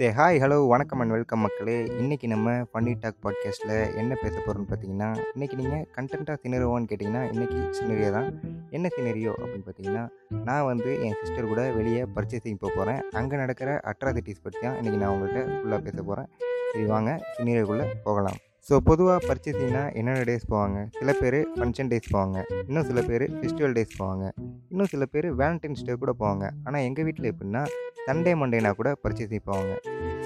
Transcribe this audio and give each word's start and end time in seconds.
தே 0.00 0.12
hi 0.12 0.40
hello 0.40 0.68
வணக்கம் 0.68 1.00
and 1.00 1.10
welcome 1.10 1.38
மக்களே. 1.38 1.76
இன்றைக்கி 1.98 2.26
நம்ம 2.26 2.52
ஃபன்னி 2.62 2.94
டாக் 3.00 3.20
பாட்காஸ்ட்டில் 3.22 3.92
என்ன 3.94 4.14
பேச 4.14 4.34
போகிறோம்னு 4.38 4.68
பார்த்தீங்கன்னா 4.70 5.08
இன்றைக்கி 5.34 5.56
நீங்கள் 5.56 5.84
கண்டென்ட்டாக 5.96 6.36
சினருவோன்னு 6.42 6.88
கேட்டிங்கன்னா 6.90 7.22
இன்றைக்கி 7.30 7.58
சினரியோ 7.70 8.10
தான். 8.10 8.28
என்ன 8.70 8.88
சினரியோ 8.96 9.32
அப்படின்னு 9.32 9.66
பார்த்தீங்கன்னா 9.66 10.04
நான் 10.44 10.64
வந்து 10.64 11.04
என் 11.04 11.16
சிஸ்டர் 11.22 11.46
கூட 11.46 11.70
வெளியே 11.70 12.06
பர்ச்சேசிங் 12.16 12.54
போக 12.54 12.72
போகிறேன் 12.74 13.00
அங்கே 13.12 13.36
நடக்கிற 13.36 13.80
அட்ராசிட்டிஸ் 13.84 14.42
பற்றி 14.42 14.60
தான் 14.60 14.76
இன்றைக்கி 14.76 14.96
நான் 14.96 15.14
உங்கள்கிட்ட 15.14 15.44
ஃபுல்லாக 15.60 15.80
பேச 15.82 16.02
போகிறேன் 16.02 16.28
சரி 16.72 16.84
வாங்க 16.86 17.20
சினரியோக்குள்ளே 17.36 17.86
போகலாம். 18.04 18.40
ஸோ 18.68 18.74
பொதுவாக 18.88 19.18
பர்ச்சேசிங்னா 19.28 19.80
என்னென்ன 19.98 20.20
டேஸ் 20.28 20.46
போவாங்க? 20.52 20.78
சில 20.98 21.12
பேர் 21.20 21.36
ஃபங்க்ஷன் 21.56 21.90
டேஸ் 21.90 22.06
போவாங்க. 22.12 22.38
இன்னும் 22.68 22.86
சில 22.90 23.00
பேர் 23.08 23.24
ஃபெஸ்டிவல் 23.38 23.74
டேஸ் 23.78 23.92
போவாங்க. 23.98 24.24
இன்னும் 24.72 24.90
சில 24.92 25.06
பேர் 25.14 25.28
வேலண்டைன்ஸ் 25.40 25.84
டே 25.88 25.96
கூட 26.02 26.12
போவாங்க. 26.22 26.44
ஆனால் 26.66 26.84
எங்கள் 26.88 27.06
வீட்டில் 27.08 27.30
எப்படின்னா 27.32 27.62
சண்டே 28.06 28.32
மண்டேனா 28.42 28.70
கூட 28.80 28.90
பர்ச்சேசிங் 29.02 29.46
போவாங்க. 29.50 29.74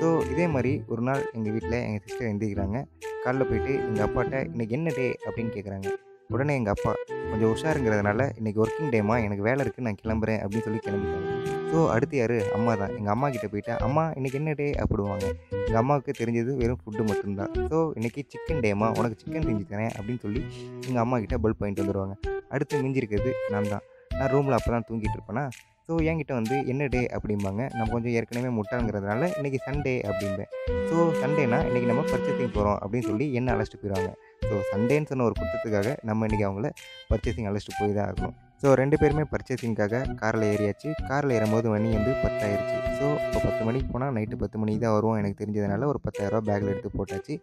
ஸோ 0.01 0.09
இதே 0.33 0.47
மாதிரி 0.55 0.73
ஒரு 0.93 1.03
நாள் 1.09 1.23
எங்கள் 1.37 1.55
வீட்டில் 1.57 1.79
எங்கள் 1.87 2.05
சிஸ்டர் 2.07 2.29
எழுந்திக்கிறாங்க 2.29 2.79
காலைல 3.25 3.47
போயிட்டு 3.51 3.75
எங்கள் 3.89 4.07
அப்பாட்ட 4.09 4.45
இன்றைக்கி 4.53 4.77
என்ன 4.79 4.93
டே 4.99 5.09
அப்படின்னு 5.27 5.55
கேட்குறாங்க 5.57 5.89
உடனே 6.31 6.55
எங்கள் 6.55 6.75
அப்பா 6.75 6.93
கொஞ்சம் 7.29 7.51
உஷாருங்கிறதுனால 7.53 8.23
இன்றைக்கி 8.39 8.59
ஒர்க்கிங் 8.63 8.91
டேமா 8.93 9.15
எனக்கு 9.23 9.47
வேலை 9.47 9.61
இருக்குது 9.65 9.87
நான் 9.87 10.01
கிளம்புறேன் 10.01 10.41
அப்படின்னு 10.41 10.67
சொல்லி 10.67 10.81
கிளம்பிட்டாங்க 10.81 11.27
ஸோ 11.71 11.79
அடுத்து 11.95 12.17
யார்? 12.17 12.35
அம்மா 12.57 12.73
தான். 12.75 12.93
எங்கள் 12.97 13.13
அம்மா 13.15 13.27
கிட்டே 13.29 13.49
போயிட்டேன் 13.49 13.81
அம்மா 13.87 14.05
இன்றைக்கி 14.17 14.37
என்ன 14.41 14.55
டே 14.55 14.67
அப்படிவாங்க 14.83 15.27
எங்கள் 15.61 15.81
அம்மாவுக்கு 15.81 16.13
தெரிஞ்சது 16.21 16.53
வெறும் 16.61 16.81
ஃபுட்டு 16.83 17.05
மட்டும்தான் 17.09 17.53
ஸோ 17.71 17.79
இன்றைக்கி 17.99 18.23
சிக்கன் 18.33 18.63
டேமா 18.65 18.89
உனக்கு 18.99 19.19
சிக்கன் 19.21 19.47
செஞ்சு 19.49 19.67
தரேன் 19.73 19.93
அப்படின்னு 19.95 20.23
சொல்லி 20.23 20.43
எங்கள் 20.89 21.03
அம்மா 21.05 21.19
கிட்டே 21.19 21.39
பல்ப் 21.45 21.63
வாங்கிட்டு 21.63 21.85
வந்துடுவாங்க 21.85 22.17
அடுத்து 22.51 22.83
மிஞ்சிருக்கிறது 22.85 23.33
நான் 23.51 23.71
தான். 23.71 23.85
நான் 24.19 24.31
ரூமில் 24.35 24.57
அப்போ 24.57 24.71
தான் 24.75 24.87
தூங்கிட்டு 24.89 25.17
இருப்பேனா? 25.19 25.45
ஸோ 25.87 25.95
என்கிட்ட 26.11 26.33
வந்து 26.39 26.57
என்ன 26.71 26.87
டே 26.95 27.01
அப்படிம்பாங்க. 27.17 27.63
நம்ம 27.77 27.91
கொஞ்சம் 27.93 28.15
ஏற்கனவே 28.19 28.49
முட்டாங்கிறதுனால 28.57 29.29
இன்றைக்கி 29.39 29.59
சண்டே 29.67 29.95
அப்படிம்பேன். 30.09 30.51
ஸோ 30.89 30.97
சண்டேனா 31.21 31.59
இன்றைக்கி 31.69 31.89
நம்ம 31.91 32.03
பர்ச்சேசிங் 32.11 32.53
போகிறோம் 32.57 32.79
அப்படின்னு 32.83 33.07
சொல்லி 33.11 33.27
என்ன 33.39 33.55
அழைச்சிட்டு 33.55 33.81
போயிடுவாங்க. 33.83 34.11
ஸோ 34.49 34.57
சண்டேன்னு 34.73 35.09
சொன்ன 35.11 35.25
ஒரு 35.29 35.37
குற்றத்துக்காக 35.39 35.95
நம்ம 36.11 36.27
இன்றைக்கி 36.29 36.47
அவங்கள 36.49 36.69
பர்ச்சேசிங் 37.13 37.49
அழைச்சிட்டு 37.51 37.79
போய் 37.81 37.97
தான் 37.99 38.09
ஆகணும். 38.11 38.35
ஸோ 38.63 38.69
ரெண்டு 38.81 38.97
பேருமே 39.01 39.25
பர்ச்சேசிங்காக 39.33 40.03
காரில் 40.21 40.47
ஏறியாச்சு. 40.53 40.89
காரில் 41.11 41.35
ஏறும்போது 41.39 41.67
மணி 41.75 41.89
வந்து 41.97 42.13
பத்தாயிருச்சு. 42.25 42.77
ஸோ 42.99 43.09
இப்போ 43.25 43.41
பத்து 43.47 43.63
மணிக்கு 43.67 43.89
போனால் 43.95 44.15
நைட்டு 44.17 44.37
பத்து 44.43 44.57
மணிக்கு 44.61 44.81
தான் 44.85 44.95
வருவோம் 44.97 45.19
எனக்கு 45.21 45.37
தெரிஞ்சதுனால 45.43 45.89
ஒரு 45.93 45.99
பத்தாயிரரூபா 46.07 46.41
பேக்கில் 46.49 46.73
எடுத்து 46.73 46.91
போட்டாச்சு. 46.99 47.35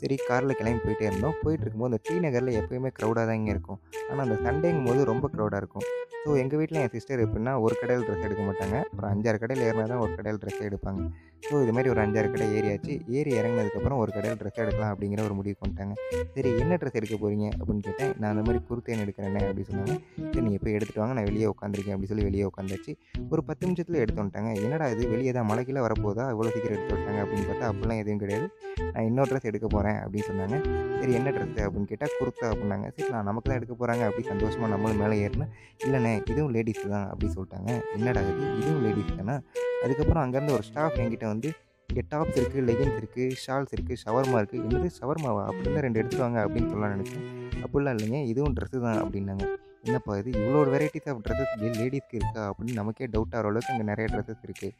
சரி 0.00 0.16
காரில் 0.28 0.58
கிளம்பி 0.60 0.82
போயிட்டே 0.86 1.06
இருந்தோம். 1.10 1.36
போயிட்டு 1.42 1.64
இருக்கும்போது 1.64 1.90
அந்த 1.92 2.00
டி 2.08 2.16
நகரில் 2.26 2.58
எப்போயுமே 2.60 2.90
க்ரௌடாக 2.98 3.24
தான் 3.30 3.38
இங்கே 3.40 3.52
இருக்கும். 3.56 3.80
ஆனால் 4.10 4.24
அந்த 4.26 4.38
சண்டேங்கும் 4.46 4.88
போது 4.90 5.10
ரொம்ப 5.12 5.28
க்ரௌடாக 5.36 5.62
இருக்கும். 5.64 5.86
ஸோ 6.24 6.34
எங்கள் 6.42 6.58
வீட்டில் 6.60 6.78
என் 6.82 6.92
சிஸ்டர் 6.94 7.22
எப்படின்னா 7.24 7.52
ஒரு 7.64 7.74
கடையில் 7.80 8.04
ட்ரெஸ் 8.06 8.22
எடுக்க 8.26 8.42
மாட்டாங்க. 8.46 8.76
ஒரு 8.96 9.06
அஞ்சாறு 9.10 9.38
கடையில் 9.40 9.62
ஏறினா 9.66 9.84
தான் 9.90 10.02
ஒரு 10.04 10.12
கடையில் 10.18 10.38
ட்ரெஸ் 10.42 10.60
எடுப்பாங்க. 10.68 11.00
ஸோ 11.46 11.54
இது 11.64 11.72
மாதிரி 11.76 11.88
ஒரு 11.94 12.00
அஞ்சாறு 12.04 12.28
கடை 12.34 12.46
ஏறியாச்சு. 12.58 12.92
ஏறி 13.16 13.30
இறங்கினதுக்கப்புறம் 13.40 13.98
ஒரு 14.02 14.10
கடையில் 14.14 14.38
ட்ரெஸ் 14.40 14.60
எடுக்கலாம் 14.62 14.92
அப்படிங்கிற 14.92 15.20
ஒரு 15.28 15.34
முடிவு 15.38 15.56
பண்ணிட்டாங்க 15.62 15.94
சரி 16.36 16.50
என்ன 16.62 16.78
ட்ரெஸ் 16.82 16.96
எடுக்க 17.00 17.16
போகிறீங்க 17.24 17.46
அப்படின்னு 17.58 17.82
கேட்டேன். 17.88 18.12
நான் 18.20 18.30
அந்த 18.34 18.44
மாதிரி 18.46 18.60
குர்த்தேன் 18.68 19.02
எடுக்கிறேனே 19.04 19.42
அப்படின்னு 19.48 19.70
சொன்னாங்க. 19.72 19.96
சரி 20.30 20.44
நீங்கள் 20.46 20.62
போய் 20.64 20.76
எடுத்துகிட்டு 20.76 21.02
வாங்க. 21.02 21.16
நான் 21.18 21.28
வெளியே 21.30 21.48
உட்காந்துருக்கேன் 21.54 21.94
அப்படின்னு 21.96 22.12
சொல்லி 22.14 22.26
வெளியே 22.28 22.46
உட்காந்துச்சு 22.50 22.94
ஒரு 23.34 23.44
பத்து 23.50 23.62
நிமிஷத்தில் 23.68 24.00
எடுத்து 24.04 24.20
வந்துட்டாங்க. 24.22 24.52
என்னடா 24.64 24.88
இது? 24.94 25.04
வெளியே 25.14 25.34
தான் 25.38 25.48
மலைக்கில் 25.50 25.82
வரப்போதா? 25.88 26.26
இவ்வளோ 26.36 26.52
சீக்கிரம் 26.56 26.76
எடுத்து 26.78 26.96
விட்டாங்க 26.96 27.20
அப்படின்னு 27.26 27.46
பார்த்தா 27.50 27.68
அப்படிலாம் 27.72 28.02
எதுவும் 28.04 28.22
கிடையாது. 28.24 28.48
நான் 28.94 29.06
இன்னொரு 29.10 29.30
ட்ரெஸ் 29.32 29.50
எடுக்க 29.52 29.68
போகிறேன் 29.76 30.00
அப்படின்னு 30.04 30.28
சொன்னாங்க. 30.30 30.56
சரி 31.00 31.14
என்ன 31.20 31.30
ட்ரெஸ்ஸு 31.36 31.62
அப்படின்னு 31.66 31.88
கேட்டால் 31.92 32.14
குர்த்தா 32.18 32.46
அப்படின்னாங்க 32.52 32.86
சரி 32.96 33.08
நான் 33.14 33.26
நமக்கு 33.30 33.48
தான் 33.48 33.58
எடுக்க 33.60 33.74
போகிறாங்க 33.80 34.04
அப்படி 34.08 34.22
சந்தோஷமாக 34.32 34.70
நம்மளும் 34.74 35.00
மேலே 35.02 35.16
ஏறினா 35.24 35.46
இல்லைண்ணே 35.86 36.13
இதுவும் 36.30 36.52
லேடிஸ் 36.52 36.88
தான் 36.88 37.08
அப்படி 37.08 37.32
சொல்லிட்டாங்க. 37.36 37.82
என்னடா 37.96 38.20
இது? 38.20 38.56
இதுவும் 38.60 38.82
லேடிஸ் 38.82 39.16
தானே? 39.16 39.36
அதுக்கப்புறம் 39.84 40.22
அங்கேருந்து 40.24 40.52
ஒரு 40.52 40.62
ஸ்டாஃப் 40.62 40.96
என்கிட்ட 40.96 41.26
வந்து 41.26 41.48
இங்கே 41.88 42.02
டாப்ஸ் 42.10 42.38
இருக்குது 42.40 42.64
லெகின்ஸ் 42.68 42.98
இருக்குது 43.00 43.32
ஷால்ஸ் 43.44 43.72
இருக்குது 43.76 43.98
ஷவர்மா 44.04 44.38
இருக்குது 44.40 44.62
என்னது 44.62 44.90
ஷவர்மாவா 45.00 45.42
அப்படின்னு 45.50 45.80
ரெண்டு 45.80 46.00
எடுத்துருவாங்க 46.02 46.38
அப்படின்னு 46.46 46.70
சொல்லலாம் 46.70 46.94
நினச்சேன். 46.96 47.24
அப்படிலாம் 47.64 47.96
இல்லைங்க 47.96 48.24
இதுவும் 48.24 48.54
ட்ரெஸ்ஸு 48.54 48.80
தான் 48.80 49.00
அப்படின்னாங்க. 49.04 49.46
என்னப்பா 49.88 50.12
இது 50.20 50.30
இவ்வளோ 50.40 50.60
வெரைட்டிஸ் 50.74 51.08
ஆஃப் 51.10 51.22
ட்ரெஸ்ஸஸ் 51.24 51.54
லேடிஸ்க்கு 51.80 52.16
இருக்கா? 52.20 52.42
அப்படின்னு 52.50 52.78
நமக்கே 52.80 53.06
டவுட் 53.14 53.34
ஆகிற 53.36 53.48
அளவுக்கு 53.50 53.72
அங்கே 53.72 53.86
நிறைய 53.90 54.06
ட்ரெஸ்ஸஸ் 54.12 54.44
இருக்குது 54.46 54.72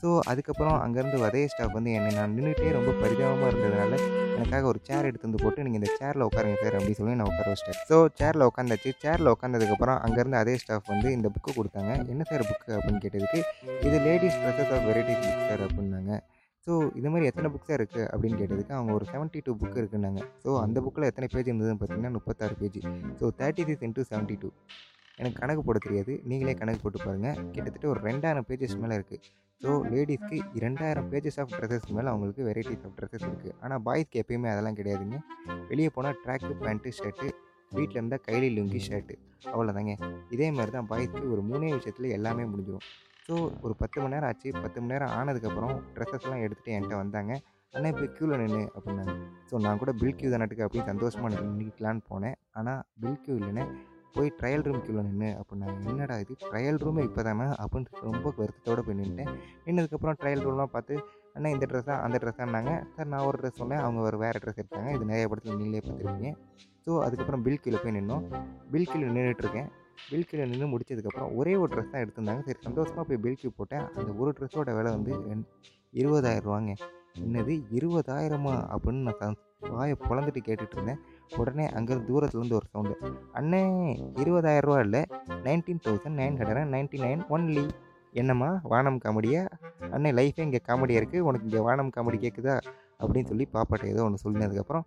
ஸோ 0.00 0.08
அதுக்கப்புறம் 0.30 0.76
அங்கேருந்து 0.84 1.18
அதே 1.28 1.42
ஸ்டாஃப் 1.52 1.76
வந்து 1.78 1.90
என்னை 1.98 2.10
நான் 2.18 2.34
நின்றுட்டே 2.38 2.70
ரொம்ப 2.78 2.92
பரிதாபமாக 3.02 3.50
இருந்ததுனால 3.52 3.92
எனக்காக 4.38 4.66
ஒரு 4.72 4.80
சேர் 4.88 5.08
எடுத்து 5.08 5.28
வந்து 5.28 5.42
போட்டு 5.44 5.64
நீங்கள் 5.66 5.80
இந்த 5.80 5.90
சேரில் 6.00 6.26
உட்காருங்க 6.28 6.58
சார் 6.64 6.76
அப்படின்னு 6.78 6.98
சொல்லி 7.00 7.18
நான் 7.20 7.30
உட்கார 7.30 7.48
வச்சிட்டேன். 7.52 7.78
ஸோ 7.90 7.96
சேரில் 8.20 8.46
உட்காந்தாச்சு. 8.48 8.90
சேரில் 9.04 9.32
உட்காந்ததுக்கப்புறம் 9.34 9.98
அங்கேருந்து 10.06 10.40
அதே 10.42 10.54
ஸ்டாஃப் 10.62 10.90
வந்து 10.94 11.08
இந்த 11.16 11.30
புக்கு 11.36 11.52
கொடுத்தாங்க. 11.58 11.92
என்ன 12.14 12.26
சார் 12.30 12.48
புக்கு 12.50 12.70
அப்படின்னு 12.78 13.02
கேட்டதுக்கு 13.04 13.40
இது 13.88 13.96
ladies 14.08 14.40
dresses 14.42 14.74
of 14.76 14.86
varieties 14.90 15.22
book 15.26 15.46
sir 15.50 15.64
அப்படின்னாங்க. 15.68 16.12
ஸோ 16.66 16.72
இது 16.98 17.08
மாதிரி 17.12 17.28
எத்தனை 17.30 17.48
புக்ஸாக 17.54 17.76
இருக்குது 17.78 18.06
அப்படின்னு 18.12 18.38
கேட்டதுக்கு 18.40 18.74
அவங்க 18.78 18.92
ஒரு 18.98 19.04
செவன்ட்டி 19.12 19.40
டூ 19.46 19.52
புக் 19.60 19.78
இருக்குன்னாங்க. 19.80 20.20
ஸோ 20.44 20.50
அந்த 20.64 20.78
புக்கில் 20.84 21.08
எத்தனை 21.10 21.26
பேஜ் 21.34 21.50
இருந்ததுன்னு 21.50 21.80
பார்த்தீங்கன்னா 21.80 22.12
முப்பத்தாறு 22.16 22.54
page 22.60 22.78
so 23.20 23.28
thirty 23.40 23.64
six 23.68 23.84
into 23.88 24.06
seventy 24.10 24.36
two 24.42 24.50
எனக்கு 25.20 25.36
கணக்கு 25.42 25.62
போட 25.68 25.78
தெரியாது. 25.86 26.12
நீங்களே 26.30 26.54
கணக்கு 26.60 26.80
போட்டு 26.82 26.98
பாருங்கள் 27.04 27.38
கிட்டத்தட்ட 27.54 27.86
ஒரு 27.94 28.00
ரெண்டாயிரம் 28.08 28.46
பேஜஸ் 28.50 28.76
மேலே 28.82 28.96
இருக்குது 28.98 29.22
ஸோ 29.60 29.70
லேடிஸ்க்கு 29.92 30.36
ரெண்டாயிரம் 30.64 31.08
பேஜஸ் 31.12 31.38
ஆஃப் 31.42 31.54
ட்ரெஸ்ஸஸ் 31.56 31.88
மேலே 31.96 32.08
அவங்களுக்கு 32.12 32.42
வெரைட்டிஸ் 32.48 32.84
ஆஃப் 32.88 32.94
ட்ரெஸ்ஸஸ் 32.98 33.26
இருக்குது 33.30 33.54
ஆனால் 33.64 33.82
பாய்ஸ்க்கு 33.86 34.20
எப்பயுமே 34.22 34.50
அதெல்லாம் 34.52 34.78
கிடையாதுங்க. 34.80 35.18
வெளியே 35.70 35.90
போனால் 35.96 36.18
ட்ராக்கு 36.24 36.52
பேண்ட்டு 36.64 36.92
ஷர்ட்டு 36.98 37.28
வீட்டில் 37.72 37.98
இருந்தால் 38.00 38.22
கைலி 38.28 38.48
லுங்கி 38.58 38.80
ஷர்ட்டு 38.88 39.14
அவ்வளோதாங்க 39.52 39.92
இதே 40.34 40.46
மாதிரி 40.58 40.72
தான் 40.76 40.88
பாய்ஸ்க்கு 40.92 41.24
ஒரு 41.34 41.42
மூணே 41.50 41.70
விஷயத்தில் 41.78 42.14
எல்லாமே 42.18 42.44
முடிஞ்சிடும் 42.52 42.86
ஸோ 43.28 43.36
ஒரு 43.66 43.74
பத்து 43.80 43.96
மணி 44.02 44.14
நேரம் 44.14 44.28
ஆச்சு. 44.28 44.50
பத்து 44.62 44.78
மணி 44.80 44.92
நேரம் 44.92 45.10
ஆனதுக்கப்புறம் 45.16 45.72
ட்ரெஸ்ஸஸ்லாம் 45.94 46.42
எடுத்துகிட்டு 46.44 46.74
என்கிட்ட 46.74 46.96
வந்தாங்க. 47.00 47.32
அண்ணா 47.74 47.88
இப்போ 47.92 48.06
க்யூவில் 48.16 48.40
நின்று 48.42 48.62
அப்படின்னாங்க. 48.76 49.14
ஸோ 49.48 49.58
நான் 49.64 49.80
கூட 49.82 49.90
பில் 50.00 50.14
க்யூ 50.18 50.28
தானட்டுக்கு 50.34 50.64
அப்படின்னு 50.66 50.90
சந்தோஷமாக 50.92 51.30
நின்றுக்கலான்னு 51.34 52.02
போனேன். 52.10 52.36
ஆனால் 52.58 52.80
பில் 53.02 53.18
க்யூ 53.24 53.34
இல்லைன்னு 53.40 53.64
போய் 54.14 54.30
ட்ரையல் 54.38 54.64
ரூம் 54.66 54.80
க்யூவில் 54.84 55.06
நின்று 55.08 55.30
அப்படின்னாங்க. 55.40 55.76
என்னடா 55.90 56.14
இது? 56.22 56.34
ட்ரையல் 56.50 56.80
ரூமே 56.84 57.02
இப்போ 57.08 57.22
தானே? 57.28 57.48
அப்படின்னு 57.64 58.02
ரொம்ப 58.08 58.32
வருத்தத்தோடு 58.38 58.84
போய் 58.86 58.98
நின்றுட்டேன் 59.00 59.32
நின்னதுக்கப்புறம் 59.66 60.16
ட்ரையல் 60.22 60.44
ரூம்லாம் 60.46 60.72
பார்த்து 60.76 60.96
அண்ணா 61.34 61.50
இந்த 61.56 61.66
ட்ரெஸ்ஸாக 61.72 61.98
அந்த 62.06 62.18
ட்ரெஸ்ஸான்னாங்க 62.22 62.72
சார் 62.94 63.10
நான் 63.14 63.26
ஒரு 63.30 63.38
ட்ரெஸ் 63.42 63.60
சொன்னேன். 63.62 63.82
அவங்க 63.86 64.00
ஒரு 64.10 64.18
வேறு 64.24 64.40
ட்ரெஸ் 64.44 64.60
எடுத்தாங்க. 64.62 64.92
இது 64.96 65.10
நிறைய 65.12 65.26
படத்தில் 65.32 65.60
நீங்களே 65.60 65.82
பார்த்துருக்கீங்க 65.88 66.32
ஸோ 66.86 66.92
அதுக்கப்புறம் 67.06 67.44
பில் 67.48 67.60
கீழே 67.66 67.80
போய் 67.84 67.96
நின்னோம். 67.98 68.24
பில் 68.72 68.90
கீழே 68.92 69.12
நின்றுட்டுருக்கேன் 69.18 69.68
பில் 70.10 70.28
கீழே 70.28 70.44
நின்று 70.50 70.66
முடிச்சதுக்கப்புறம் 70.72 71.34
ஒரே 71.40 71.54
ஒரு 71.62 71.70
ட்ரெஸ் 71.74 71.90
தான் 71.92 72.02
எடுத்திருந்தாங்க. 72.04 72.42
சரி 72.48 72.60
சந்தோஷமாக 72.68 73.04
போய் 73.08 73.20
பில் 73.24 73.54
போட்டேன். 73.58 73.84
அந்த 73.98 74.10
ஒரு 74.22 74.30
ட்ரெஸ்ஸோட 74.38 74.74
விலை 74.78 74.90
வந்து 74.96 75.12
இருபதாயிரம் 76.00 76.46
ரூபாங்க. 76.48 76.72
என்னது? 77.24 77.52
இருபதாயிரமா? 77.78 78.54
அப்படின்னு 78.74 79.04
நான் 79.08 79.36
வாயை 79.74 79.94
பிளந்துட்டு 80.08 80.40
கேட்டுட்டு 80.48 80.76
இருந்தேன். 80.76 81.00
உடனே 81.36 81.64
அங்கேருந்து 81.78 82.08
தூரத்துலேருந்து 82.10 82.58
ஒரு 82.58 82.66
சவுண்டு 82.72 82.94
அண்ணே 83.38 83.62
இருபதாயிரம் 84.22 84.66
ரூபா 84.68 84.80
இல்லை. 84.86 85.02
Nineteen 85.46 85.82
thousand 85.86 86.18
nine 86.22 86.36
hundred 86.40 86.72
ninety 86.74 87.00
nine 87.06 87.22
only 87.36 87.64
என்னம்மா? 88.20 88.50
வானம் 88.72 89.00
காமெடியா? 89.04 89.40
அண்ணே 89.94 90.10
லைஃபே 90.18 90.44
இங்கே 90.48 90.60
காமெடியாக 90.68 91.00
இருக்குது 91.00 91.26
உனக்கு 91.28 91.48
இங்கே 91.48 91.62
வானம் 91.68 91.90
காமெடி 91.96 92.18
கேட்குதா 92.24 92.54
அப்படின்னு 93.00 93.28
சொல்லி 93.28 93.48
பாப்பாட்ட 93.54 93.86
ஏதோ 93.86 94.02
ஒன்று 94.04 94.22
சொல்லினதுக்கப்புறம் 94.24 94.84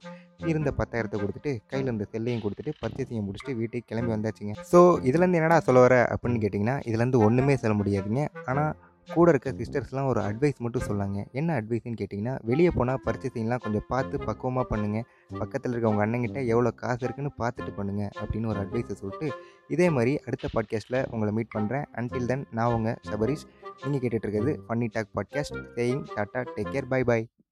இருந்த 0.52 0.70
பத்தாயிரத்தை 0.80 1.18
கொடுத்துட்டு 1.22 1.52
கையில் 1.72 1.90
இருந்த 1.90 2.06
செல்லையும் 2.14 2.44
கொடுத்துட்டு 2.46 2.72
பர்ச்சேசிங்கை 2.82 3.24
முடிச்சுட்டு 3.28 3.56
வீட்டுக்கு 3.56 3.90
கிளம்பி 3.92 4.12
வந்தாச்சுங்க. 4.16 4.54
ஸோ 4.72 4.80
இதுலேருந்து 5.10 5.40
என்னடா 5.40 5.60
சொல்ல 5.60 5.80
வர 5.80 5.96
அப்படின்னு 6.14 6.42
கேட்டிங்கன்னா 6.46 6.78
இதுலேருந்து 6.90 7.22
ஒன்றுமே 7.28 7.56
சொல்ல 7.56 7.76
முடியாதுங்க. 7.82 8.24
ஆனால் 8.46 8.72
கூட 9.08 9.30
இருக்க 9.32 9.50
சிஸ்டர்ஸ்லாம் 9.52 10.10
ஒரு 10.12 10.22
அட்வைஸ் 10.22 10.60
மட்டும் 10.60 10.86
சொல்லாங்க 10.88 11.20
என்ன 11.32 11.56
அட்வைஸ்ன்னு 11.60 12.00
கேட்டிங்கன்னா 12.02 12.36
வெளியே 12.44 12.70
போனால் 12.70 13.02
பர்ச்சேசிங்லாம் 13.06 13.64
கொஞ்சம் 13.64 13.88
பார்த்து 13.88 14.18
பக்குவமாக 14.20 14.66
பண்ணுங்கள் 14.72 15.06
பக்கத்தில் 15.40 15.72
இருக்க 15.72 15.90
உங்கள் 15.90 16.06
அண்ணங்கிட்ட 16.06 16.40
எவ்வளோ 16.46 16.72
காசு 16.72 17.04
இருக்குன்னு 17.06 17.32
பார்த்துட்டு 17.40 17.74
பண்ணுங்கள் 17.78 18.12
அப்படின்னு 18.22 18.46
ஒரு 18.46 18.60
அட்வைஸை 18.60 18.98
சொல்லிட்டு 19.02 19.30
இதே 19.68 19.90
மாதிரி 19.90 20.14
அடுத்த 20.26 20.50
பாட்காஸ்ட்டில் 20.56 21.02
உங்களை 21.10 21.34
மீட் 21.34 21.54
பண்ணுறேன் 21.58 21.86
அன்டில் 22.00 22.26
தென் 22.26 22.46
நான் 22.52 22.74
உங்கள் 22.74 22.98
சபரிஷ். 23.12 23.46
நீங்கள் 23.84 24.02
கேட்டுட்ருக்கிறது 24.04 24.56
funny 24.68 24.90
talk 24.92 25.14
podcast 25.20 25.60
saying 25.78 26.04
tata 26.16 26.44
take 26.56 26.74
care 26.76 26.92
bye 26.96 27.04
bye 27.04 27.26